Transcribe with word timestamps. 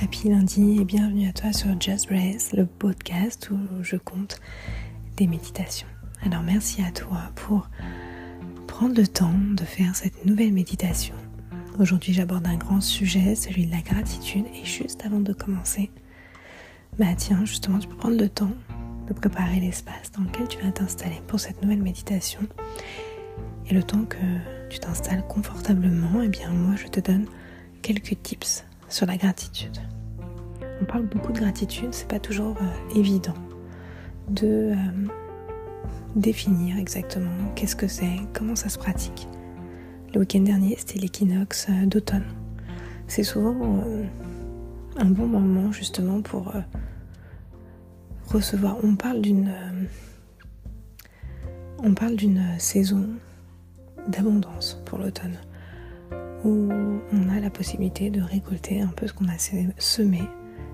Happy 0.00 0.28
lundi 0.28 0.78
et 0.80 0.84
bienvenue 0.84 1.28
à 1.28 1.32
toi 1.32 1.52
sur 1.52 1.68
Just 1.80 2.06
Breath, 2.06 2.52
le 2.52 2.66
podcast 2.66 3.50
où 3.50 3.58
je 3.82 3.96
compte 3.96 4.40
des 5.16 5.26
méditations. 5.26 5.88
Alors 6.22 6.42
merci 6.42 6.82
à 6.82 6.92
toi 6.92 7.18
pour 7.34 7.68
prendre 8.68 8.94
le 8.94 9.08
temps 9.08 9.34
de 9.56 9.64
faire 9.64 9.96
cette 9.96 10.24
nouvelle 10.24 10.52
méditation. 10.52 11.16
Aujourd'hui 11.80 12.12
j'aborde 12.12 12.46
un 12.46 12.54
grand 12.54 12.80
sujet, 12.80 13.34
celui 13.34 13.66
de 13.66 13.72
la 13.72 13.80
gratitude 13.80 14.44
et 14.54 14.64
juste 14.64 15.04
avant 15.04 15.18
de 15.18 15.32
commencer, 15.32 15.90
bah 16.96 17.16
tiens 17.16 17.44
justement 17.44 17.80
tu 17.80 17.88
peux 17.88 17.96
prendre 17.96 18.18
le 18.18 18.28
temps 18.28 18.52
de 19.08 19.14
préparer 19.14 19.58
l'espace 19.58 20.12
dans 20.16 20.22
lequel 20.22 20.46
tu 20.46 20.58
vas 20.62 20.70
t'installer 20.70 21.20
pour 21.26 21.40
cette 21.40 21.60
nouvelle 21.60 21.82
méditation. 21.82 22.40
Et 23.68 23.74
le 23.74 23.82
temps 23.82 24.04
que 24.04 24.16
tu 24.70 24.78
t'installes 24.78 25.26
confortablement, 25.26 26.22
et 26.22 26.26
eh 26.26 26.28
bien 26.28 26.50
moi 26.50 26.76
je 26.76 26.86
te 26.86 27.00
donne 27.00 27.26
quelques 27.82 28.22
tips 28.22 28.64
sur 28.88 29.06
la 29.06 29.16
gratitude. 29.16 29.78
On 30.80 30.84
parle 30.84 31.06
beaucoup 31.06 31.32
de 31.32 31.38
gratitude, 31.38 31.88
c'est 31.92 32.08
pas 32.08 32.20
toujours 32.20 32.56
euh, 32.60 32.98
évident 32.98 33.34
de 34.28 34.72
euh, 34.72 34.74
définir 36.14 36.78
exactement 36.78 37.30
qu'est-ce 37.54 37.76
que 37.76 37.88
c'est, 37.88 38.16
comment 38.32 38.54
ça 38.54 38.68
se 38.68 38.78
pratique. 38.78 39.28
Le 40.14 40.20
week-end 40.20 40.40
dernier, 40.40 40.76
c'était 40.78 40.98
l'équinoxe 40.98 41.66
euh, 41.70 41.86
d'automne. 41.86 42.26
C'est 43.06 43.22
souvent 43.22 43.82
un 44.98 45.06
bon 45.06 45.26
moment 45.26 45.72
justement 45.72 46.20
pour 46.20 46.52
recevoir. 48.26 48.76
On 48.82 48.96
parle 48.96 49.22
d'une 49.22 49.50
on 51.82 51.94
parle 51.94 52.16
d'une 52.16 52.42
saison 52.58 53.08
d'abondance 54.08 54.82
pour 54.84 54.98
l'automne 54.98 55.38
où 56.44 56.70
on 57.12 57.28
a 57.28 57.40
la 57.40 57.50
possibilité 57.50 58.10
de 58.10 58.20
récolter 58.20 58.80
un 58.80 58.88
peu 58.88 59.06
ce 59.06 59.12
qu'on 59.12 59.28
a 59.28 59.38
semé 59.78 60.22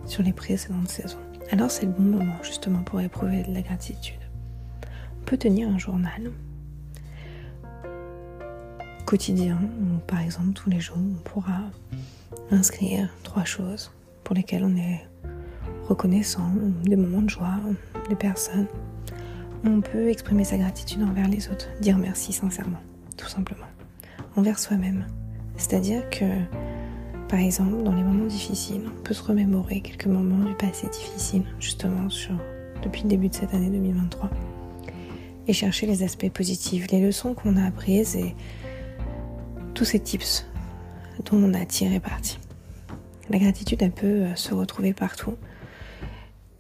sur 0.06 0.22
les 0.22 0.33
précédentes 0.33 0.88
saisons. 0.88 1.19
Alors 1.50 1.70
c'est 1.70 1.86
le 1.86 1.92
bon 1.92 2.02
moment 2.02 2.36
justement 2.42 2.83
pour 2.83 3.00
éprouver 3.00 3.42
de 3.42 3.52
la 3.52 3.62
gratitude. 3.62 4.20
On 5.20 5.25
peut 5.25 5.36
tenir 5.36 5.69
un 5.69 5.78
journal 5.78 6.30
quotidien 9.06 9.58
ou 9.80 9.98
par 10.06 10.20
exemple 10.20 10.53
tous 10.55 10.70
les 10.70 10.80
jours 10.80 10.97
on 10.98 11.22
pourra 11.28 11.61
inscrire 12.50 13.08
trois 13.22 13.44
choses 13.44 13.91
pour 14.22 14.34
lesquelles 14.34 14.64
on 14.64 14.77
est 14.77 15.06
reconnaissant, 15.88 16.50
des 16.84 16.97
moments 16.97 17.22
de 17.22 17.28
joie, 17.28 17.60
des 18.08 18.14
personnes. 18.14 18.66
On 19.64 19.81
peut 19.81 20.08
exprimer 20.08 20.44
sa 20.44 20.56
gratitude 20.56 21.03
envers 21.03 21.28
les 21.28 21.48
autres, 21.48 21.69
dire 21.81 21.98
merci 21.98 22.33
sincèrement, 22.33 22.81
tout 23.16 23.28
simplement, 23.28 23.66
envers 24.36 24.58
soi-même. 24.58 25.06
C'est-à-dire 25.56 26.08
que, 26.10 26.24
par 27.28 27.38
exemple, 27.38 27.83
dans 27.83 27.94
les 27.94 28.02
moments 28.02 28.27
difficiles, 28.27 28.83
on 28.86 29.02
peut 29.02 29.14
se 29.14 29.22
remémorer 29.22 29.80
quelques 29.80 30.06
moments 30.06 30.44
du 30.44 30.55
passé 30.55 30.88
difficile, 30.88 31.44
justement, 31.60 32.08
depuis 32.83 33.02
le 33.02 33.08
début 33.08 33.28
de 33.28 33.34
cette 33.34 33.55
année 33.55 33.70
2023, 33.70 34.30
et 35.47 35.52
chercher 35.52 35.86
les 35.86 36.02
aspects 36.02 36.30
positifs, 36.30 36.91
les 36.91 37.00
leçons 37.00 37.34
qu'on 37.34 37.56
a 37.56 37.64
apprises 37.64 38.16
et 38.16 38.34
tous 39.75 39.84
ces 39.84 40.00
tips 40.00 40.47
dont 41.25 41.38
on 41.38 41.55
a 41.55 41.64
tiré 41.64 42.00
parti. 42.00 42.38
La 43.30 43.38
gratitude, 43.38 43.82
elle 43.82 43.92
peut 43.92 44.06
euh, 44.06 44.34
se 44.34 44.52
retrouver 44.55 44.92
partout 44.92 45.34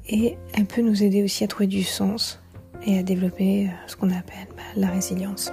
et 0.08 0.36
elle 0.54 0.66
peut 0.66 0.82
nous 0.82 1.02
aider 1.02 1.22
aussi 1.22 1.44
à 1.44 1.46
trouver 1.46 1.66
du 1.66 1.82
sens 1.82 2.42
et 2.86 2.98
à 2.98 3.02
développer 3.02 3.66
euh, 3.66 3.70
ce 3.86 3.96
qu'on 3.96 4.10
appelle 4.10 4.48
bah, 4.56 4.62
la 4.76 4.88
résilience, 4.88 5.52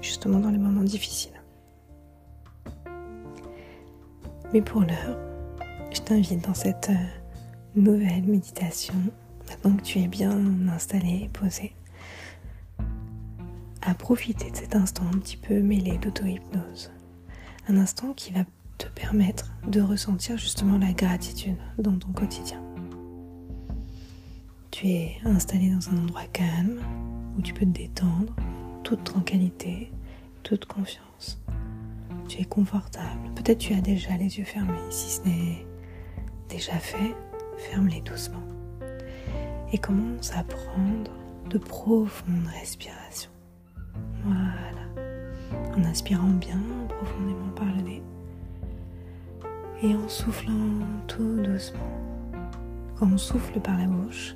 justement 0.00 0.38
dans 0.38 0.50
les 0.50 0.58
moments 0.58 0.82
difficiles. 0.82 1.33
Mais 4.54 4.62
pour 4.62 4.82
l'heure, 4.82 5.18
je 5.92 6.00
t'invite 6.00 6.44
dans 6.44 6.54
cette 6.54 6.88
euh, 6.90 7.74
nouvelle 7.74 8.22
méditation, 8.22 8.94
maintenant 9.48 9.76
que 9.76 9.82
tu 9.82 9.98
es 9.98 10.06
bien 10.06 10.40
installé 10.68 11.28
posé, 11.32 11.74
à 13.82 13.94
profiter 13.94 14.52
de 14.52 14.56
cet 14.56 14.76
instant 14.76 15.02
un 15.12 15.18
petit 15.18 15.36
peu 15.36 15.60
mêlé 15.60 15.98
d'auto-hypnose. 15.98 16.92
Un 17.66 17.76
instant 17.78 18.12
qui 18.12 18.32
va 18.32 18.44
te 18.78 18.86
permettre 18.94 19.50
de 19.66 19.80
ressentir 19.80 20.38
justement 20.38 20.78
la 20.78 20.92
gratitude 20.92 21.56
dans 21.78 21.98
ton 21.98 22.12
quotidien. 22.12 22.62
Tu 24.70 24.86
es 24.86 25.16
installé 25.24 25.70
dans 25.70 25.90
un 25.90 25.98
endroit 25.98 26.26
calme 26.32 26.80
où 27.36 27.42
tu 27.42 27.52
peux 27.54 27.66
te 27.66 27.76
détendre, 27.76 28.36
toute 28.84 29.02
tranquillité, 29.02 29.90
toute 30.44 30.66
confiance 30.66 31.03
tu 32.36 32.44
confortable. 32.46 33.30
Peut-être 33.36 33.58
tu 33.58 33.74
as 33.74 33.80
déjà 33.80 34.16
les 34.16 34.38
yeux 34.38 34.44
fermés. 34.44 34.72
Si 34.90 35.10
ce 35.10 35.28
n'est 35.28 35.64
déjà 36.48 36.72
fait, 36.72 37.14
ferme-les 37.56 38.00
doucement. 38.00 38.42
Et 39.72 39.78
commence 39.78 40.32
à 40.32 40.42
prendre 40.42 41.12
de 41.48 41.58
profondes 41.58 42.48
respirations. 42.60 43.30
Voilà. 44.24 45.76
En 45.76 45.84
inspirant 45.84 46.28
bien 46.28 46.60
profondément 46.88 47.50
par 47.54 47.66
le 47.66 47.82
nez. 47.82 48.02
Et 49.82 49.94
en 49.94 50.08
soufflant 50.08 50.80
tout 51.06 51.40
doucement. 51.42 51.78
Quand 52.96 53.06
on 53.12 53.18
souffle 53.18 53.60
par 53.60 53.78
la 53.78 53.86
bouche, 53.86 54.34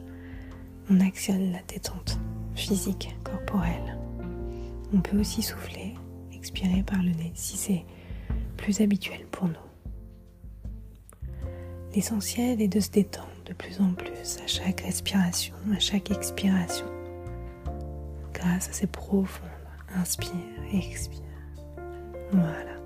on 0.90 1.00
actionne 1.00 1.50
la 1.50 1.62
détente 1.66 2.18
physique, 2.54 3.16
corporelle. 3.24 3.98
On 4.92 5.00
peut 5.00 5.18
aussi 5.18 5.42
souffler 5.42 5.94
expirer 6.38 6.82
par 6.82 7.02
le 7.02 7.10
nez 7.10 7.32
si 7.34 7.56
c'est 7.56 7.84
plus 8.56 8.80
habituel 8.80 9.26
pour 9.30 9.48
nous. 9.48 9.54
L'essentiel 11.94 12.60
est 12.62 12.68
de 12.68 12.80
se 12.80 12.90
détendre 12.90 13.28
de 13.44 13.52
plus 13.52 13.80
en 13.80 13.92
plus 13.92 14.38
à 14.42 14.46
chaque 14.46 14.82
respiration, 14.82 15.54
à 15.74 15.78
chaque 15.78 16.10
expiration, 16.10 16.86
grâce 18.32 18.68
à 18.68 18.72
ces 18.72 18.86
profondes 18.86 19.48
inspire 19.94 20.30
expire. 20.72 21.22
Voilà. 22.32 22.76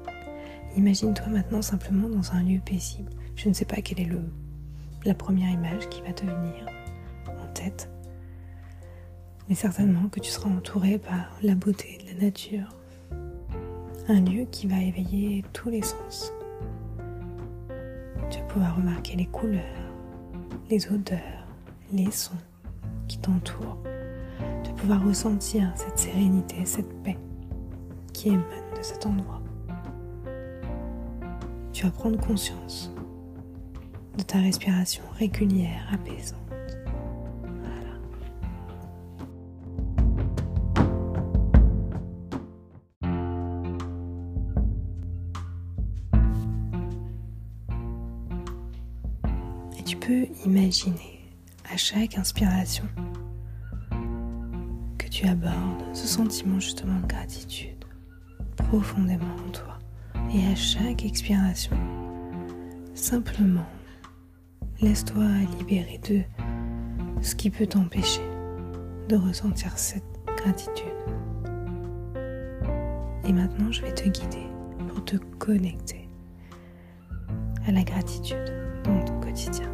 Imagine-toi 0.77 1.27
maintenant 1.27 1.63
simplement 1.63 2.09
dans 2.09 2.33
un 2.33 2.43
lieu 2.43 2.61
paisible. 2.65 3.11
Je 3.35 3.49
ne 3.49 3.55
sais 3.55 3.65
pas 3.65 3.83
quelle 3.83 4.01
est 4.01 4.09
le, 4.09 4.23
la 5.05 5.15
première 5.15 5.51
image 5.51 5.89
qui 5.89 6.01
va 6.03 6.13
te 6.13 6.25
venir 6.25 6.67
en 7.27 7.53
tête, 7.53 7.91
mais 9.49 9.55
certainement 9.55 10.09
que 10.09 10.21
tu 10.21 10.31
seras 10.31 10.49
entouré 10.49 10.99
par 10.99 11.37
la 11.43 11.55
beauté 11.55 11.99
de 12.03 12.15
la 12.15 12.27
nature, 12.27 12.69
un 14.09 14.21
lieu 14.21 14.47
qui 14.51 14.67
va 14.67 14.81
éveiller 14.81 15.45
tous 15.53 15.71
les 15.71 15.83
sens. 15.83 16.33
Tu 18.31 18.39
vas 18.39 18.45
pouvoir 18.47 18.77
remarquer 18.77 19.17
les 19.17 19.27
couleurs, 19.27 19.61
les 20.71 20.89
odeurs, 20.89 21.47
les 21.93 22.11
sons 22.11 22.33
qui 23.07 23.19
t'entourent. 23.19 23.79
Tu 24.65 24.71
vas 24.71 24.77
pouvoir 24.77 25.05
ressentir 25.05 25.73
cette 25.77 25.99
sérénité, 25.99 26.65
cette 26.65 26.93
paix 27.03 27.19
qui 28.13 28.29
émane 28.29 28.43
de 28.77 28.83
cet 28.83 29.07
endroit. 29.07 29.41
Tu 31.73 31.85
vas 31.85 31.91
prendre 31.91 32.19
conscience 32.19 32.93
de 34.19 34.23
ta 34.23 34.39
respiration 34.39 35.05
régulière, 35.19 35.89
apaisante. 35.93 36.42
Tu 49.83 49.97
peux 49.97 50.27
imaginer 50.45 51.21
à 51.73 51.77
chaque 51.77 52.17
inspiration 52.19 52.85
que 54.99 55.09
tu 55.09 55.27
abordes 55.27 55.95
ce 55.95 56.07
sentiment 56.07 56.61
justement 56.61 57.01
de 57.01 57.07
gratitude 57.07 57.85
profondément 58.57 59.35
en 59.47 59.51
toi. 59.51 59.79
Et 60.35 60.47
à 60.47 60.55
chaque 60.55 61.05
expiration, 61.05 61.77
simplement, 62.95 63.67
laisse-toi 64.81 65.25
libérer 65.59 66.01
de 66.09 66.23
ce 67.23 67.35
qui 67.35 67.51
peut 67.51 67.67
t'empêcher 67.67 68.23
de 69.09 69.17
ressentir 69.17 69.77
cette 69.79 70.05
gratitude. 70.37 70.87
Et 73.25 73.33
maintenant, 73.33 73.71
je 73.71 73.83
vais 73.83 73.95
te 73.95 74.09
guider 74.09 74.47
pour 74.89 75.05
te 75.05 75.17
connecter 75.39 76.09
à 77.67 77.73
la 77.73 77.83
gratitude 77.83 78.62
dans 78.85 79.01
ton 79.05 79.21
quotidien. 79.21 79.69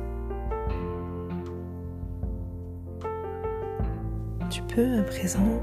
Tu 4.50 4.62
peux 4.62 4.98
à 4.98 5.02
présent 5.02 5.62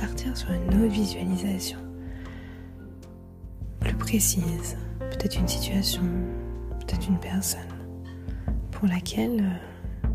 partir 0.00 0.36
sur 0.36 0.50
une 0.50 0.68
autre 0.68 0.92
visualisation 0.92 1.78
plus 3.80 3.94
précise, 3.94 4.76
peut-être 4.98 5.38
une 5.38 5.48
situation, 5.48 6.02
peut-être 6.80 7.08
une 7.08 7.18
personne 7.18 7.60
pour 8.72 8.88
laquelle 8.88 9.40
euh, 9.40 10.08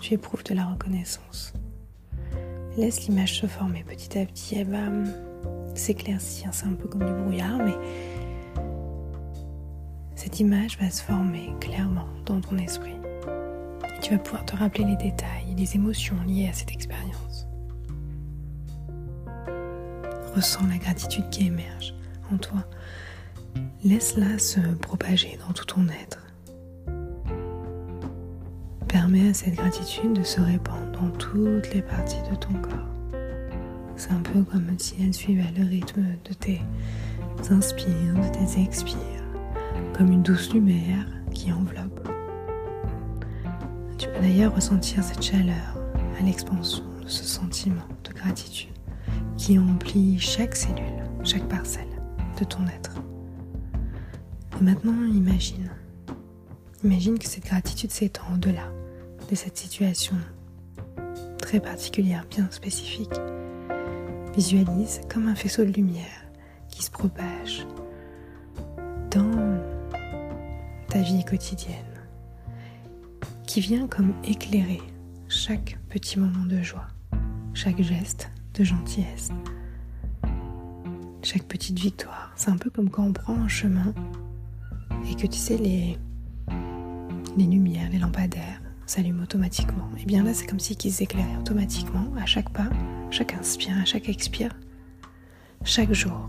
tu 0.00 0.14
éprouves 0.14 0.44
de 0.44 0.54
la 0.54 0.66
reconnaissance. 0.66 1.52
Laisse 2.76 3.06
l'image 3.06 3.40
se 3.40 3.46
former 3.46 3.84
petit 3.84 4.18
à 4.18 4.24
petit, 4.24 4.56
elle 4.56 4.68
va 4.68 4.86
hum, 4.86 5.04
s'éclaircir, 5.74 6.50
c'est 6.52 6.66
un 6.66 6.74
peu 6.74 6.88
comme 6.88 7.04
du 7.04 7.12
brouillard, 7.12 7.58
mais 7.58 7.74
cette 10.22 10.38
image 10.38 10.78
va 10.78 10.88
se 10.88 11.02
former 11.02 11.52
clairement 11.58 12.06
dans 12.26 12.40
ton 12.40 12.56
esprit. 12.56 12.94
Tu 14.00 14.12
vas 14.12 14.18
pouvoir 14.18 14.46
te 14.46 14.54
rappeler 14.54 14.84
les 14.84 14.94
détails 14.94 15.50
et 15.50 15.54
les 15.56 15.74
émotions 15.74 16.14
liées 16.28 16.48
à 16.48 16.52
cette 16.52 16.70
expérience. 16.70 17.48
Ressens 20.36 20.68
la 20.68 20.78
gratitude 20.78 21.28
qui 21.30 21.48
émerge 21.48 21.92
en 22.32 22.36
toi. 22.36 22.64
Laisse-la 23.82 24.38
se 24.38 24.60
propager 24.76 25.36
dans 25.44 25.52
tout 25.52 25.64
ton 25.64 25.88
être. 25.88 26.24
Permets 28.86 29.30
à 29.30 29.34
cette 29.34 29.56
gratitude 29.56 30.12
de 30.12 30.22
se 30.22 30.40
répandre 30.40 30.92
dans 30.92 31.10
toutes 31.18 31.74
les 31.74 31.82
parties 31.82 32.22
de 32.30 32.36
ton 32.36 32.52
corps. 32.60 33.18
C'est 33.96 34.12
un 34.12 34.22
peu 34.22 34.44
comme 34.44 34.78
si 34.78 34.94
elle 35.02 35.14
suivait 35.14 35.52
le 35.58 35.66
rythme 35.66 36.04
de 36.24 36.32
tes 36.32 36.60
inspires, 37.50 38.14
de 38.14 38.28
tes 38.38 38.62
expires, 38.62 39.21
comme 39.96 40.10
une 40.10 40.22
douce 40.22 40.52
lumière 40.52 41.06
qui 41.32 41.52
enveloppe. 41.52 42.08
Tu 43.98 44.08
peux 44.08 44.20
d'ailleurs 44.20 44.54
ressentir 44.54 45.02
cette 45.02 45.22
chaleur 45.22 45.78
à 46.18 46.22
l'expansion 46.22 46.84
de 47.02 47.08
ce 47.08 47.24
sentiment 47.24 47.86
de 48.04 48.12
gratitude 48.12 48.72
qui 49.36 49.58
emplit 49.58 50.18
chaque 50.18 50.54
cellule, 50.54 51.04
chaque 51.24 51.48
parcelle 51.48 51.88
de 52.38 52.44
ton 52.44 52.66
être. 52.66 52.96
Et 54.60 54.64
maintenant, 54.64 55.04
imagine. 55.04 55.70
Imagine 56.84 57.18
que 57.18 57.26
cette 57.26 57.44
gratitude 57.44 57.90
s'étend 57.90 58.24
au-delà 58.34 58.72
de 59.30 59.34
cette 59.34 59.56
situation 59.56 60.16
très 61.38 61.60
particulière, 61.60 62.24
bien 62.30 62.48
spécifique 62.50 63.14
Visualise 64.34 65.02
comme 65.12 65.28
un 65.28 65.34
faisceau 65.34 65.62
de 65.62 65.72
lumière 65.72 66.24
qui 66.70 66.82
se 66.82 66.90
propage 66.90 67.66
ta 70.92 71.00
vie 71.00 71.24
quotidienne, 71.24 71.74
qui 73.46 73.62
vient 73.62 73.86
comme 73.86 74.12
éclairer 74.24 74.82
chaque 75.26 75.78
petit 75.88 76.18
moment 76.18 76.44
de 76.44 76.60
joie, 76.60 76.86
chaque 77.54 77.80
geste 77.80 78.30
de 78.52 78.62
gentillesse, 78.62 79.30
chaque 81.22 81.44
petite 81.44 81.78
victoire. 81.78 82.30
C'est 82.36 82.50
un 82.50 82.58
peu 82.58 82.68
comme 82.68 82.90
quand 82.90 83.04
on 83.04 83.12
prend 83.14 83.32
un 83.32 83.48
chemin 83.48 83.94
et 85.10 85.14
que 85.14 85.26
tu 85.26 85.38
sais 85.38 85.56
les, 85.56 85.96
les 87.38 87.46
lumières, 87.46 87.88
les 87.90 87.98
lampadaires 87.98 88.60
s'allument 88.84 89.22
automatiquement. 89.22 89.88
Et 89.98 90.04
bien 90.04 90.22
là, 90.22 90.34
c'est 90.34 90.44
comme 90.44 90.60
si 90.60 90.76
qu'ils 90.76 90.92
s'éclairaient 90.92 91.38
automatiquement 91.40 92.12
à 92.20 92.26
chaque 92.26 92.50
pas 92.50 92.68
chaque 93.10 93.32
inspire, 93.32 93.78
à 93.80 93.86
chaque 93.86 94.10
expire, 94.10 94.54
chaque 95.64 95.94
jour. 95.94 96.28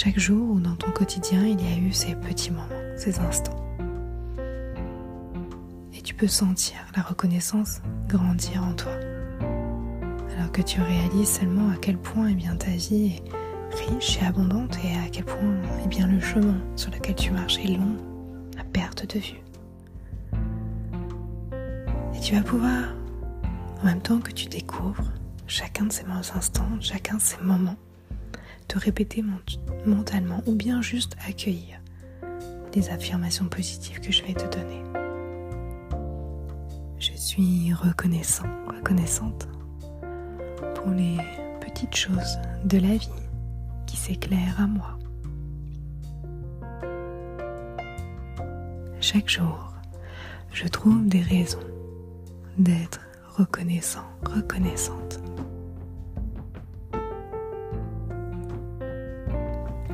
Chaque 0.00 0.20
jour 0.20 0.50
où 0.52 0.60
dans 0.60 0.76
ton 0.76 0.92
quotidien 0.92 1.44
il 1.44 1.60
y 1.60 1.72
a 1.72 1.76
eu 1.76 1.92
ces 1.92 2.14
petits 2.14 2.52
moments, 2.52 2.68
ces 2.96 3.18
instants. 3.18 3.56
Et 5.92 6.00
tu 6.02 6.14
peux 6.14 6.28
sentir 6.28 6.76
la 6.96 7.02
reconnaissance 7.02 7.80
grandir 8.06 8.62
en 8.62 8.74
toi. 8.74 8.92
Alors 10.36 10.52
que 10.52 10.62
tu 10.62 10.80
réalises 10.80 11.40
seulement 11.40 11.70
à 11.70 11.76
quel 11.78 11.98
point 11.98 12.28
eh 12.28 12.34
bien, 12.34 12.54
ta 12.54 12.70
vie 12.70 13.16
est 13.16 13.90
riche 13.90 14.20
et 14.22 14.24
abondante 14.24 14.78
et 14.84 14.96
à 15.04 15.08
quel 15.10 15.24
point 15.24 15.56
eh 15.84 15.88
bien, 15.88 16.06
le 16.06 16.20
chemin 16.20 16.60
sur 16.76 16.92
lequel 16.92 17.16
tu 17.16 17.32
marches 17.32 17.58
est 17.58 17.76
long 17.76 17.96
à 18.56 18.62
perte 18.62 19.12
de 19.12 19.18
vue. 19.18 19.42
Et 22.14 22.20
tu 22.20 22.36
vas 22.36 22.42
pouvoir, 22.42 22.94
en 23.82 23.86
même 23.86 24.00
temps 24.00 24.20
que 24.20 24.30
tu 24.30 24.46
découvres 24.46 25.10
chacun 25.48 25.86
de 25.86 25.92
ces 25.92 26.04
instants, 26.04 26.68
chacun 26.78 27.16
de 27.16 27.20
ces 27.20 27.38
moments, 27.42 27.74
te 28.68 28.78
répéter 28.78 29.24
mentalement 29.86 30.42
ou 30.46 30.54
bien 30.54 30.82
juste 30.82 31.16
accueillir 31.26 31.80
les 32.74 32.90
affirmations 32.90 33.46
positives 33.46 34.00
que 34.00 34.12
je 34.12 34.22
vais 34.22 34.34
te 34.34 34.46
donner. 34.54 34.82
Je 36.98 37.12
suis 37.14 37.72
reconnaissant, 37.72 38.46
reconnaissante 38.66 39.48
pour 40.74 40.90
les 40.90 41.16
petites 41.60 41.96
choses 41.96 42.38
de 42.64 42.78
la 42.78 42.96
vie 42.96 43.08
qui 43.86 43.96
s'éclairent 43.96 44.60
à 44.60 44.66
moi. 44.66 44.98
Chaque 49.00 49.28
jour, 49.28 49.72
je 50.52 50.66
trouve 50.66 51.06
des 51.06 51.22
raisons 51.22 51.58
d'être 52.58 53.00
reconnaissant, 53.36 54.04
reconnaissante. 54.24 55.20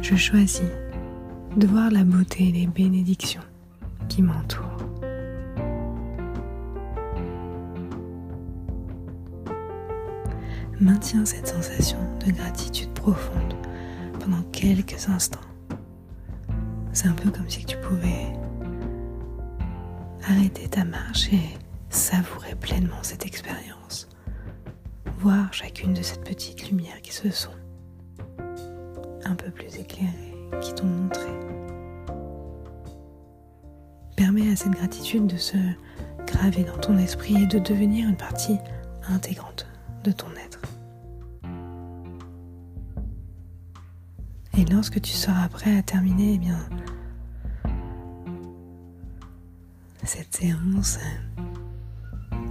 Je 0.04 0.16
choisis 0.16 0.60
de 1.56 1.66
voir 1.66 1.90
la 1.90 2.04
beauté 2.04 2.48
et 2.48 2.52
les 2.52 2.66
bénédictions 2.66 3.40
qui 4.06 4.20
m'entourent. 4.20 4.76
Maintiens 10.78 11.24
cette 11.24 11.48
sensation 11.48 11.96
de 12.18 12.32
gratitude 12.32 12.90
profonde 12.90 13.54
pendant 14.20 14.42
quelques 14.52 15.08
instants. 15.08 15.40
C'est 16.92 17.08
un 17.08 17.12
peu 17.12 17.30
comme 17.30 17.48
si 17.48 17.64
tu 17.64 17.78
pouvais 17.78 18.30
arrêter 20.28 20.68
ta 20.68 20.84
marche 20.84 21.32
et 21.32 21.56
savourer 21.88 22.54
pleinement 22.56 23.02
cette 23.02 23.24
expérience, 23.24 24.10
voir 25.20 25.50
chacune 25.54 25.94
de 25.94 26.02
ces 26.02 26.18
petites 26.18 26.68
lumières 26.68 27.00
qui 27.00 27.14
se 27.14 27.30
sont 27.30 27.54
un 29.24 29.34
peu 29.34 29.50
plus 29.50 29.76
éclairées, 29.76 30.34
qui 30.60 30.74
t'ont 30.74 30.86
montré. 30.86 31.26
Permet 34.16 34.50
à 34.50 34.56
cette 34.56 34.72
gratitude 34.72 35.26
de 35.26 35.36
se 35.36 35.56
graver 36.26 36.64
dans 36.64 36.78
ton 36.78 36.98
esprit 36.98 37.42
et 37.42 37.46
de 37.46 37.58
devenir 37.58 38.08
une 38.08 38.16
partie 38.16 38.58
intégrante 39.08 39.66
de 40.04 40.12
ton 40.12 40.28
être. 40.44 40.60
Et 44.56 44.64
lorsque 44.66 45.00
tu 45.00 45.12
seras 45.12 45.48
prêt 45.48 45.76
à 45.76 45.82
terminer, 45.82 46.34
eh 46.34 46.38
bien, 46.38 46.58
cette 50.04 50.34
séance 50.34 50.98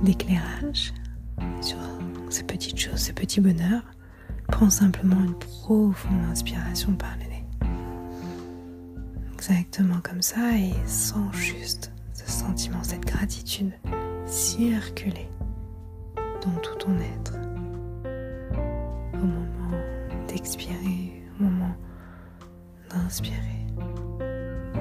d'éclairage 0.03 0.93
sur 1.61 1.77
ces 2.29 2.43
petites 2.43 2.77
choses, 2.77 2.97
ces 2.99 3.13
petits 3.13 3.39
bonheurs, 3.39 3.83
prends 4.53 4.69
simplement 4.69 5.19
une 5.19 5.33
profonde 5.33 6.25
inspiration 6.31 6.93
par 6.93 7.09
le 7.17 7.23
nez. 7.27 7.43
Exactement 9.33 9.99
comme 10.03 10.21
ça 10.21 10.55
et 10.55 10.73
sens 10.87 11.35
juste 11.35 11.91
ce 12.13 12.29
sentiment, 12.29 12.83
cette 12.83 13.03
gratitude 13.03 13.71
circuler 14.27 15.27
dans 16.15 16.53
tout 16.61 16.75
ton 16.75 16.95
être. 16.99 17.33
Au 19.15 19.25
moment 19.25 19.75
d'expirer, 20.27 21.23
au 21.39 21.45
moment 21.45 21.75
d'inspirer. 22.91 23.65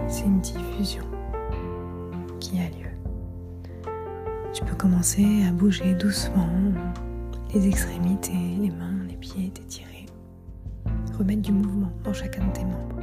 C'est 0.07 0.27
une 0.27 0.41
diffusion 0.43 1.05
qui 2.41 2.59
a 2.59 2.69
lieu. 2.69 2.91
Tu 4.53 4.63
peux 4.67 4.77
commencer 4.77 5.47
à 5.49 5.51
bouger 5.51 5.95
doucement 5.95 6.51
les 7.55 7.69
extrémités, 7.69 8.33
les 8.61 8.71
mains, 8.71 9.02
pieds, 9.23 9.51
t'étirer. 9.51 10.07
Remettre 11.17 11.43
du 11.43 11.53
mouvement 11.53 11.93
dans 12.03 12.13
chacun 12.13 12.45
de 12.45 12.53
tes 12.53 12.65
membres. 12.65 12.99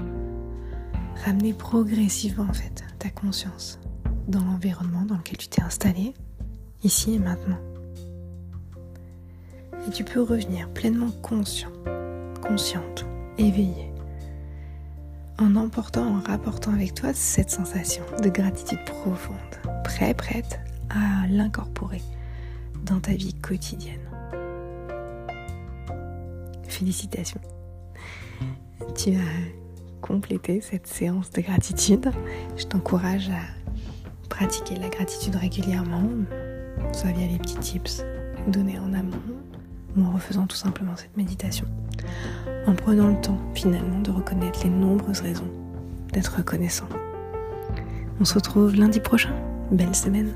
Ramener 1.25 1.53
progressivement 1.53 2.43
en 2.43 2.53
fait 2.53 2.83
ta 2.99 3.09
conscience 3.09 3.79
dans 4.27 4.43
l'environnement 4.43 5.05
dans 5.05 5.15
lequel 5.15 5.37
tu 5.37 5.47
t'es 5.47 5.61
installé, 5.61 6.13
ici 6.83 7.15
et 7.15 7.19
maintenant. 7.19 7.59
Et 9.87 9.91
tu 9.91 10.03
peux 10.03 10.21
revenir 10.21 10.69
pleinement 10.73 11.11
conscient, 11.23 11.71
consciente, 12.41 13.05
éveillé, 13.37 13.91
en 15.39 15.55
emportant, 15.55 16.17
en 16.17 16.19
rapportant 16.19 16.73
avec 16.73 16.95
toi 16.95 17.13
cette 17.13 17.49
sensation 17.49 18.03
de 18.21 18.29
gratitude 18.29 18.83
profonde, 18.83 19.37
prêt, 19.85 20.13
prête 20.13 20.59
à 20.89 21.27
l'incorporer 21.29 22.01
dans 22.85 22.99
ta 22.99 23.13
vie 23.13 23.33
quotidienne. 23.35 24.08
Félicitations. 26.79 27.41
Tu 28.95 29.09
as 29.09 29.99
complété 29.99 30.61
cette 30.61 30.87
séance 30.87 31.29
de 31.29 31.41
gratitude. 31.41 32.09
Je 32.55 32.63
t'encourage 32.63 33.29
à 33.29 34.29
pratiquer 34.29 34.77
la 34.77 34.87
gratitude 34.87 35.35
régulièrement, 35.35 36.03
soit 36.93 37.11
via 37.11 37.27
les 37.27 37.37
petits 37.37 37.57
tips 37.57 38.05
donnés 38.47 38.79
en 38.79 38.93
amont 38.93 39.19
ou 39.97 40.05
en 40.05 40.11
refaisant 40.13 40.47
tout 40.47 40.55
simplement 40.55 40.95
cette 40.95 41.17
méditation. 41.17 41.65
En 42.65 42.73
prenant 42.75 43.09
le 43.09 43.19
temps 43.19 43.39
finalement 43.55 43.99
de 43.99 44.11
reconnaître 44.11 44.61
les 44.63 44.69
nombreuses 44.69 45.19
raisons 45.19 45.51
d'être 46.13 46.37
reconnaissant. 46.37 46.87
On 48.21 48.23
se 48.23 48.35
retrouve 48.35 48.73
lundi 48.73 49.01
prochain. 49.01 49.35
Belle 49.69 49.95
semaine. 49.95 50.33